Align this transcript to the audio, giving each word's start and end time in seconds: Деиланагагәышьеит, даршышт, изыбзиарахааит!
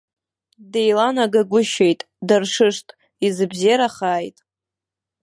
Деиланагагәышьеит, 0.71 1.99
даршышт, 2.27 2.87
изыбзиарахааит! 3.25 4.37